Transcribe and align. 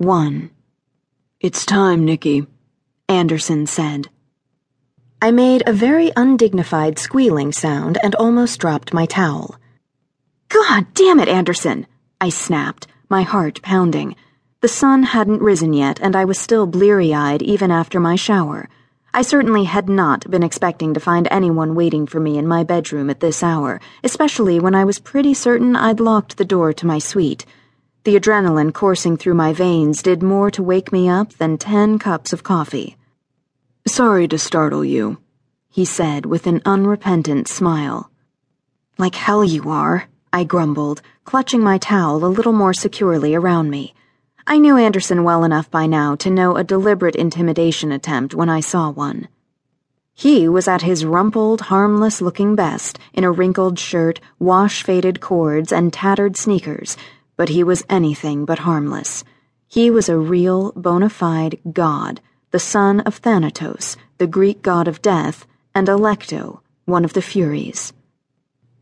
1. 0.00 0.48
It's 1.40 1.66
time, 1.66 2.04
Nikki, 2.04 2.46
Anderson 3.08 3.66
said. 3.66 4.06
I 5.20 5.32
made 5.32 5.64
a 5.66 5.72
very 5.72 6.12
undignified 6.14 7.00
squealing 7.00 7.50
sound 7.50 7.98
and 8.00 8.14
almost 8.14 8.60
dropped 8.60 8.94
my 8.94 9.06
towel. 9.06 9.56
God 10.50 10.86
damn 10.94 11.18
it, 11.18 11.26
Anderson! 11.26 11.84
I 12.20 12.28
snapped, 12.28 12.86
my 13.08 13.22
heart 13.22 13.60
pounding. 13.62 14.14
The 14.60 14.68
sun 14.68 15.02
hadn't 15.02 15.42
risen 15.42 15.72
yet, 15.72 15.98
and 16.00 16.14
I 16.14 16.24
was 16.24 16.38
still 16.38 16.68
bleary 16.68 17.12
eyed 17.12 17.42
even 17.42 17.72
after 17.72 17.98
my 17.98 18.14
shower. 18.14 18.68
I 19.12 19.22
certainly 19.22 19.64
had 19.64 19.88
not 19.88 20.30
been 20.30 20.44
expecting 20.44 20.94
to 20.94 21.00
find 21.00 21.26
anyone 21.28 21.74
waiting 21.74 22.06
for 22.06 22.20
me 22.20 22.38
in 22.38 22.46
my 22.46 22.62
bedroom 22.62 23.10
at 23.10 23.18
this 23.18 23.42
hour, 23.42 23.80
especially 24.04 24.60
when 24.60 24.76
I 24.76 24.84
was 24.84 25.00
pretty 25.00 25.34
certain 25.34 25.74
I'd 25.74 25.98
locked 25.98 26.36
the 26.36 26.44
door 26.44 26.72
to 26.72 26.86
my 26.86 27.00
suite. 27.00 27.44
The 28.04 28.18
adrenaline 28.18 28.72
coursing 28.72 29.16
through 29.16 29.34
my 29.34 29.52
veins 29.52 30.02
did 30.02 30.22
more 30.22 30.50
to 30.52 30.62
wake 30.62 30.92
me 30.92 31.08
up 31.08 31.32
than 31.34 31.58
ten 31.58 31.98
cups 31.98 32.32
of 32.32 32.42
coffee. 32.42 32.96
Sorry 33.86 34.28
to 34.28 34.38
startle 34.38 34.84
you, 34.84 35.18
he 35.68 35.84
said 35.84 36.24
with 36.24 36.46
an 36.46 36.62
unrepentant 36.64 37.48
smile. 37.48 38.10
Like 38.98 39.14
hell 39.14 39.44
you 39.44 39.68
are, 39.70 40.08
I 40.32 40.44
grumbled, 40.44 41.02
clutching 41.24 41.60
my 41.60 41.78
towel 41.78 42.24
a 42.24 42.26
little 42.26 42.52
more 42.52 42.72
securely 42.72 43.34
around 43.34 43.70
me. 43.70 43.94
I 44.46 44.58
knew 44.58 44.76
Anderson 44.76 45.24
well 45.24 45.44
enough 45.44 45.70
by 45.70 45.86
now 45.86 46.14
to 46.16 46.30
know 46.30 46.56
a 46.56 46.64
deliberate 46.64 47.16
intimidation 47.16 47.92
attempt 47.92 48.34
when 48.34 48.48
I 48.48 48.60
saw 48.60 48.90
one. 48.90 49.28
He 50.14 50.48
was 50.48 50.66
at 50.66 50.82
his 50.82 51.04
rumpled, 51.04 51.60
harmless 51.62 52.20
looking 52.20 52.56
best 52.56 52.98
in 53.12 53.24
a 53.24 53.30
wrinkled 53.30 53.78
shirt, 53.78 54.20
wash 54.38 54.82
faded 54.82 55.20
cords, 55.20 55.70
and 55.70 55.92
tattered 55.92 56.36
sneakers, 56.36 56.96
but 57.38 57.48
he 57.48 57.64
was 57.64 57.84
anything 57.88 58.44
but 58.44 58.58
harmless. 58.58 59.24
He 59.68 59.90
was 59.90 60.08
a 60.08 60.18
real, 60.18 60.72
bona 60.72 61.08
fide 61.08 61.60
god, 61.72 62.20
the 62.50 62.58
son 62.58 63.00
of 63.00 63.20
Thanatos, 63.20 63.96
the 64.18 64.26
Greek 64.26 64.60
god 64.60 64.88
of 64.88 65.00
death, 65.00 65.46
and 65.74 65.86
Alecto, 65.86 66.60
one 66.84 67.04
of 67.04 67.12
the 67.12 67.22
Furies. 67.22 67.92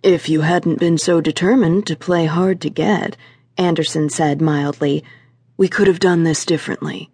If 0.03 0.31
you 0.31 0.41
hadn't 0.41 0.81
been 0.81 0.97
so 0.97 1.21
determined 1.21 1.87
to 1.89 1.97
play 1.97 2.25
hard 2.25 2.63
to 2.63 2.71
get, 2.71 3.17
Anderson 3.59 4.09
said 4.09 4.41
mildly, 4.41 5.05
we 5.59 5.69
could 5.69 5.87
have 5.87 6.01
done 6.01 6.25
this 6.25 6.47
differently. 6.47 7.11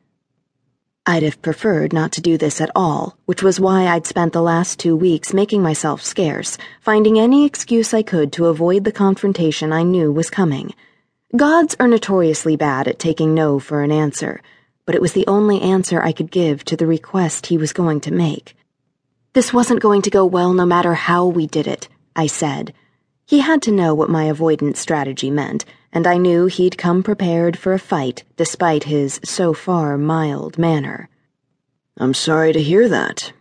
I'd 1.06 1.24
have 1.24 1.42
preferred 1.42 1.92
not 1.92 2.12
to 2.12 2.20
do 2.20 2.38
this 2.38 2.60
at 2.60 2.70
all, 2.76 3.16
which 3.24 3.42
was 3.42 3.58
why 3.58 3.88
I'd 3.88 4.06
spent 4.06 4.32
the 4.32 4.42
last 4.42 4.78
two 4.78 4.94
weeks 4.94 5.34
making 5.34 5.60
myself 5.60 6.04
scarce, 6.04 6.56
finding 6.80 7.18
any 7.18 7.44
excuse 7.44 7.92
I 7.92 8.02
could 8.02 8.32
to 8.34 8.46
avoid 8.46 8.84
the 8.84 8.92
confrontation 8.92 9.72
I 9.72 9.82
knew 9.82 10.12
was 10.12 10.30
coming. 10.30 10.72
Gods 11.34 11.74
are 11.80 11.88
notoriously 11.88 12.56
bad 12.56 12.86
at 12.88 12.98
taking 12.98 13.34
no 13.34 13.58
for 13.58 13.82
an 13.82 13.90
answer, 13.90 14.42
but 14.84 14.94
it 14.94 15.00
was 15.00 15.14
the 15.14 15.26
only 15.26 15.60
answer 15.60 16.02
I 16.02 16.12
could 16.12 16.30
give 16.30 16.64
to 16.66 16.76
the 16.76 16.86
request 16.86 17.46
he 17.46 17.56
was 17.56 17.72
going 17.72 18.00
to 18.02 18.12
make. 18.12 18.54
This 19.32 19.52
wasn't 19.52 19.80
going 19.80 20.02
to 20.02 20.10
go 20.10 20.26
well 20.26 20.52
no 20.52 20.66
matter 20.66 20.94
how 20.94 21.26
we 21.26 21.46
did 21.46 21.66
it, 21.66 21.88
I 22.14 22.26
said. 22.26 22.74
He 23.24 23.40
had 23.40 23.62
to 23.62 23.72
know 23.72 23.94
what 23.94 24.10
my 24.10 24.24
avoidance 24.24 24.78
strategy 24.78 25.30
meant 25.30 25.64
and 25.92 26.06
I 26.06 26.16
knew 26.16 26.46
he'd 26.46 26.78
come 26.78 27.02
prepared 27.02 27.58
for 27.58 27.74
a 27.74 27.78
fight 27.78 28.24
despite 28.36 28.84
his 28.84 29.20
so 29.24 29.52
far 29.52 29.98
mild 29.98 30.56
manner. 30.58 31.08
I'm 31.98 32.14
sorry 32.14 32.52
to 32.54 32.62
hear 32.62 32.88
that, 32.88 33.32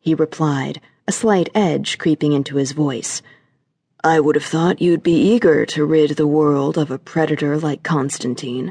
he 0.00 0.14
replied, 0.14 0.80
a 1.06 1.12
slight 1.12 1.50
edge 1.54 1.98
creeping 1.98 2.32
into 2.32 2.56
his 2.56 2.72
voice. 2.72 3.20
I 4.04 4.20
would 4.20 4.36
have 4.36 4.44
thought 4.44 4.80
you'd 4.80 5.02
be 5.02 5.20
eager 5.32 5.66
to 5.66 5.84
rid 5.84 6.10
the 6.10 6.26
world 6.26 6.78
of 6.78 6.92
a 6.92 7.00
predator 7.00 7.58
like 7.58 7.82
Konstantin. 7.82 8.70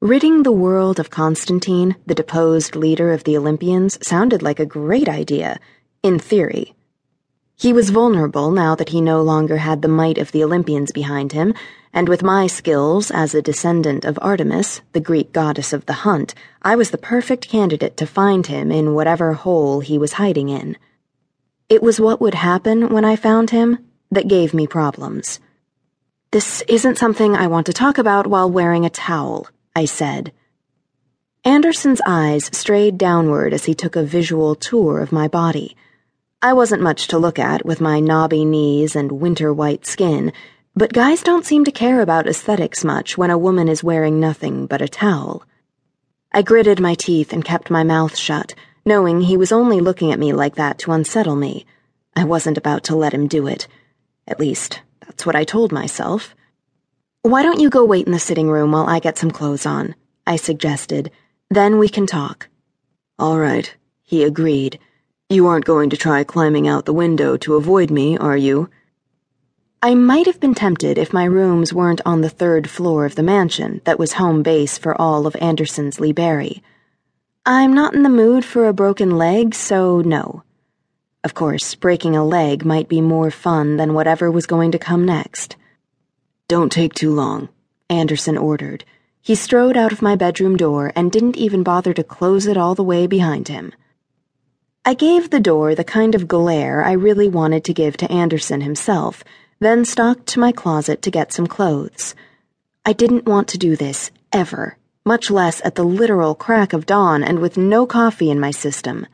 Ridding 0.00 0.44
the 0.44 0.52
world 0.52 1.00
of 1.00 1.10
Konstantin, 1.10 1.96
the 2.06 2.14
deposed 2.14 2.76
leader 2.76 3.12
of 3.12 3.24
the 3.24 3.36
Olympians, 3.36 3.98
sounded 4.06 4.40
like 4.40 4.60
a 4.60 4.66
great 4.66 5.08
idea, 5.08 5.58
in 6.04 6.20
theory. 6.20 6.76
He 7.56 7.72
was 7.72 7.90
vulnerable 7.90 8.52
now 8.52 8.76
that 8.76 8.90
he 8.90 9.00
no 9.00 9.20
longer 9.20 9.56
had 9.56 9.82
the 9.82 9.88
might 9.88 10.18
of 10.18 10.30
the 10.30 10.44
Olympians 10.44 10.92
behind 10.92 11.32
him, 11.32 11.52
and 11.92 12.08
with 12.08 12.22
my 12.22 12.46
skills 12.46 13.10
as 13.10 13.34
a 13.34 13.42
descendant 13.42 14.04
of 14.04 14.16
Artemis, 14.22 14.80
the 14.92 15.00
Greek 15.00 15.32
goddess 15.32 15.72
of 15.72 15.86
the 15.86 16.04
hunt, 16.04 16.36
I 16.62 16.76
was 16.76 16.92
the 16.92 16.98
perfect 16.98 17.48
candidate 17.48 17.96
to 17.96 18.06
find 18.06 18.46
him 18.46 18.70
in 18.70 18.94
whatever 18.94 19.32
hole 19.32 19.80
he 19.80 19.98
was 19.98 20.12
hiding 20.12 20.50
in. 20.50 20.76
It 21.68 21.82
was 21.82 21.98
what 21.98 22.20
would 22.20 22.34
happen 22.34 22.90
when 22.90 23.04
I 23.04 23.16
found 23.16 23.50
him 23.50 23.78
that 24.14 24.28
gave 24.28 24.54
me 24.54 24.66
problems. 24.66 25.40
This 26.30 26.62
isn't 26.66 26.98
something 26.98 27.36
I 27.36 27.46
want 27.46 27.66
to 27.66 27.72
talk 27.72 27.98
about 27.98 28.26
while 28.26 28.50
wearing 28.50 28.84
a 28.84 28.90
towel, 28.90 29.46
I 29.76 29.84
said. 29.84 30.32
Anderson's 31.44 32.00
eyes 32.06 32.48
strayed 32.52 32.96
downward 32.96 33.52
as 33.52 33.66
he 33.66 33.74
took 33.74 33.96
a 33.96 34.02
visual 34.02 34.54
tour 34.54 35.00
of 35.00 35.12
my 35.12 35.28
body. 35.28 35.76
I 36.40 36.54
wasn't 36.54 36.82
much 36.82 37.08
to 37.08 37.18
look 37.18 37.38
at 37.38 37.64
with 37.64 37.80
my 37.80 38.00
knobby 38.00 38.44
knees 38.44 38.96
and 38.96 39.12
winter 39.12 39.52
white 39.52 39.86
skin, 39.86 40.32
but 40.74 40.92
guys 40.92 41.22
don't 41.22 41.46
seem 41.46 41.64
to 41.66 41.70
care 41.70 42.00
about 42.00 42.26
aesthetics 42.26 42.84
much 42.84 43.16
when 43.16 43.30
a 43.30 43.38
woman 43.38 43.68
is 43.68 43.84
wearing 43.84 44.18
nothing 44.18 44.66
but 44.66 44.82
a 44.82 44.88
towel. 44.88 45.44
I 46.32 46.42
gritted 46.42 46.80
my 46.80 46.94
teeth 46.94 47.32
and 47.32 47.44
kept 47.44 47.70
my 47.70 47.84
mouth 47.84 48.16
shut, 48.16 48.54
knowing 48.84 49.20
he 49.20 49.36
was 49.36 49.52
only 49.52 49.80
looking 49.80 50.12
at 50.12 50.18
me 50.18 50.32
like 50.32 50.56
that 50.56 50.78
to 50.80 50.92
unsettle 50.92 51.36
me. 51.36 51.64
I 52.16 52.24
wasn't 52.24 52.58
about 52.58 52.84
to 52.84 52.96
let 52.96 53.14
him 53.14 53.28
do 53.28 53.46
it. 53.46 53.68
At 54.26 54.40
least, 54.40 54.80
that's 55.00 55.26
what 55.26 55.36
I 55.36 55.44
told 55.44 55.72
myself. 55.72 56.34
Why 57.22 57.42
don't 57.42 57.60
you 57.60 57.70
go 57.70 57.84
wait 57.84 58.06
in 58.06 58.12
the 58.12 58.18
sitting 58.18 58.50
room 58.50 58.72
while 58.72 58.86
I 58.86 58.98
get 59.00 59.18
some 59.18 59.30
clothes 59.30 59.66
on? 59.66 59.94
I 60.26 60.36
suggested. 60.36 61.10
Then 61.50 61.78
we 61.78 61.88
can 61.88 62.06
talk. 62.06 62.48
All 63.18 63.38
right, 63.38 63.74
he 64.02 64.24
agreed 64.24 64.78
you 65.30 65.48
aren't 65.48 65.64
going 65.64 65.90
to 65.90 65.96
try 65.96 66.22
climbing 66.22 66.68
out 66.68 66.84
the 66.84 66.92
window 66.92 67.36
to 67.38 67.56
avoid 67.56 67.90
me, 67.90 68.16
are 68.18 68.36
you? 68.36 68.70
I 69.82 69.94
might 69.96 70.26
have 70.26 70.38
been 70.38 70.54
tempted 70.54 70.96
if 70.96 71.12
my 71.12 71.24
rooms 71.24 71.72
weren't 71.72 72.00
on 72.06 72.20
the 72.20 72.30
third 72.30 72.70
floor 72.70 73.04
of 73.04 73.16
the 73.16 73.22
mansion 73.22 73.80
that 73.84 73.98
was 73.98 74.12
home 74.12 74.42
base 74.42 74.78
for 74.78 74.98
all 75.00 75.26
of 75.26 75.34
Anderson's 75.40 75.98
Liberi. 75.98 76.62
I'm 77.44 77.74
not 77.74 77.94
in 77.94 78.04
the 78.04 78.08
mood 78.08 78.44
for 78.44 78.68
a 78.68 78.72
broken 78.72 79.18
leg, 79.18 79.56
so 79.56 80.00
no. 80.02 80.43
Of 81.24 81.32
course, 81.32 81.74
breaking 81.74 82.14
a 82.14 82.24
leg 82.24 82.66
might 82.66 82.86
be 82.86 83.00
more 83.00 83.30
fun 83.30 83.78
than 83.78 83.94
whatever 83.94 84.30
was 84.30 84.44
going 84.44 84.72
to 84.72 84.78
come 84.78 85.06
next. 85.06 85.56
Don't 86.48 86.70
take 86.70 86.92
too 86.92 87.10
long, 87.10 87.48
Anderson 87.88 88.36
ordered. 88.36 88.84
He 89.22 89.34
strode 89.34 89.74
out 89.74 89.90
of 89.90 90.02
my 90.02 90.16
bedroom 90.16 90.58
door 90.58 90.92
and 90.94 91.10
didn't 91.10 91.38
even 91.38 91.62
bother 91.62 91.94
to 91.94 92.04
close 92.04 92.46
it 92.46 92.58
all 92.58 92.74
the 92.74 92.84
way 92.84 93.06
behind 93.06 93.48
him. 93.48 93.72
I 94.84 94.92
gave 94.92 95.30
the 95.30 95.40
door 95.40 95.74
the 95.74 95.82
kind 95.82 96.14
of 96.14 96.28
glare 96.28 96.84
I 96.84 96.92
really 96.92 97.28
wanted 97.28 97.64
to 97.64 97.72
give 97.72 97.96
to 97.96 98.12
Anderson 98.12 98.60
himself, 98.60 99.24
then 99.60 99.86
stalked 99.86 100.26
to 100.26 100.40
my 100.40 100.52
closet 100.52 101.00
to 101.00 101.10
get 101.10 101.32
some 101.32 101.46
clothes. 101.46 102.14
I 102.84 102.92
didn't 102.92 103.24
want 103.24 103.48
to 103.48 103.58
do 103.58 103.76
this, 103.76 104.10
ever, 104.30 104.76
much 105.06 105.30
less 105.30 105.62
at 105.64 105.74
the 105.74 105.84
literal 105.84 106.34
crack 106.34 106.74
of 106.74 106.84
dawn 106.84 107.24
and 107.24 107.38
with 107.38 107.56
no 107.56 107.86
coffee 107.86 108.30
in 108.30 108.38
my 108.38 108.50
system. 108.50 109.06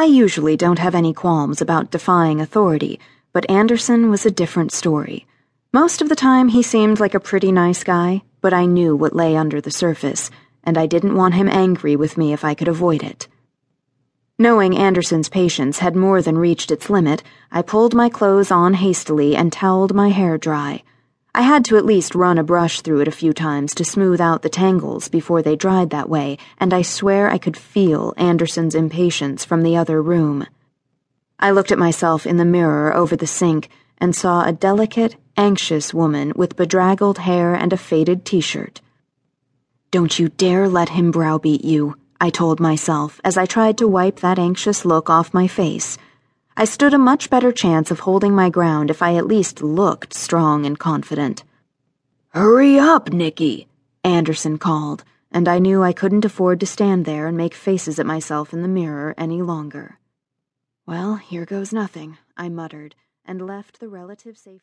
I 0.00 0.04
usually 0.04 0.56
don't 0.56 0.78
have 0.78 0.94
any 0.94 1.12
qualms 1.12 1.60
about 1.60 1.90
defying 1.90 2.40
authority, 2.40 2.98
but 3.34 3.50
Anderson 3.50 4.08
was 4.08 4.24
a 4.24 4.30
different 4.30 4.72
story. 4.72 5.26
Most 5.74 6.00
of 6.00 6.08
the 6.08 6.16
time, 6.16 6.48
he 6.48 6.62
seemed 6.62 7.00
like 7.00 7.12
a 7.12 7.20
pretty 7.20 7.52
nice 7.52 7.84
guy, 7.84 8.22
but 8.40 8.54
I 8.54 8.64
knew 8.64 8.96
what 8.96 9.14
lay 9.14 9.36
under 9.36 9.60
the 9.60 9.70
surface, 9.70 10.30
and 10.64 10.78
I 10.78 10.86
didn't 10.86 11.16
want 11.16 11.34
him 11.34 11.50
angry 11.50 11.96
with 11.96 12.16
me 12.16 12.32
if 12.32 12.46
I 12.46 12.54
could 12.54 12.66
avoid 12.66 13.02
it. 13.02 13.28
Knowing 14.38 14.74
Anderson's 14.74 15.28
patience 15.28 15.80
had 15.80 15.94
more 15.94 16.22
than 16.22 16.38
reached 16.38 16.70
its 16.70 16.88
limit, 16.88 17.22
I 17.52 17.60
pulled 17.60 17.92
my 17.94 18.08
clothes 18.08 18.50
on 18.50 18.72
hastily 18.72 19.36
and 19.36 19.52
toweled 19.52 19.94
my 19.94 20.08
hair 20.08 20.38
dry. 20.38 20.82
I 21.32 21.42
had 21.42 21.64
to 21.66 21.76
at 21.76 21.86
least 21.86 22.16
run 22.16 22.38
a 22.38 22.42
brush 22.42 22.80
through 22.80 23.00
it 23.02 23.08
a 23.08 23.12
few 23.12 23.32
times 23.32 23.72
to 23.74 23.84
smooth 23.84 24.20
out 24.20 24.42
the 24.42 24.48
tangles 24.48 25.08
before 25.08 25.42
they 25.42 25.54
dried 25.54 25.90
that 25.90 26.08
way, 26.08 26.38
and 26.58 26.74
I 26.74 26.82
swear 26.82 27.30
I 27.30 27.38
could 27.38 27.56
feel 27.56 28.14
Anderson's 28.16 28.74
impatience 28.74 29.44
from 29.44 29.62
the 29.62 29.76
other 29.76 30.02
room. 30.02 30.46
I 31.38 31.52
looked 31.52 31.70
at 31.70 31.78
myself 31.78 32.26
in 32.26 32.36
the 32.36 32.44
mirror 32.44 32.94
over 32.94 33.14
the 33.14 33.28
sink 33.28 33.68
and 33.98 34.14
saw 34.14 34.44
a 34.44 34.52
delicate, 34.52 35.16
anxious 35.36 35.94
woman 35.94 36.32
with 36.34 36.56
bedraggled 36.56 37.18
hair 37.18 37.54
and 37.54 37.72
a 37.72 37.76
faded 37.76 38.24
t 38.24 38.40
shirt. 38.40 38.80
Don't 39.92 40.18
you 40.18 40.30
dare 40.30 40.68
let 40.68 40.90
him 40.90 41.12
browbeat 41.12 41.64
you, 41.64 41.96
I 42.20 42.30
told 42.30 42.58
myself 42.58 43.20
as 43.24 43.36
I 43.36 43.46
tried 43.46 43.78
to 43.78 43.88
wipe 43.88 44.20
that 44.20 44.38
anxious 44.38 44.84
look 44.84 45.08
off 45.08 45.32
my 45.32 45.46
face. 45.46 45.96
I 46.56 46.64
stood 46.64 46.92
a 46.92 46.98
much 46.98 47.30
better 47.30 47.52
chance 47.52 47.90
of 47.90 48.00
holding 48.00 48.34
my 48.34 48.50
ground 48.50 48.90
if 48.90 49.02
I 49.02 49.14
at 49.14 49.26
least 49.26 49.62
looked 49.62 50.12
strong 50.12 50.66
and 50.66 50.78
confident. 50.78 51.44
Hurry 52.30 52.78
up, 52.78 53.12
Nikki, 53.12 53.68
Anderson 54.04 54.58
called, 54.58 55.04
and 55.30 55.48
I 55.48 55.58
knew 55.58 55.82
I 55.82 55.92
couldn't 55.92 56.24
afford 56.24 56.60
to 56.60 56.66
stand 56.66 57.04
there 57.04 57.26
and 57.26 57.36
make 57.36 57.54
faces 57.54 57.98
at 57.98 58.06
myself 58.06 58.52
in 58.52 58.62
the 58.62 58.68
mirror 58.68 59.14
any 59.16 59.42
longer. 59.42 59.98
Well, 60.86 61.16
here 61.16 61.46
goes 61.46 61.72
nothing, 61.72 62.18
I 62.36 62.48
muttered, 62.48 62.96
and 63.24 63.46
left 63.46 63.78
the 63.78 63.88
relative 63.88 64.36
safety. 64.36 64.58